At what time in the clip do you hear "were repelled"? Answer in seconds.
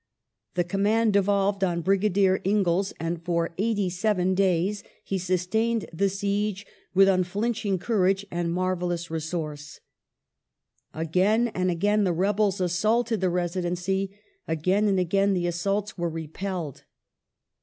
15.99-16.83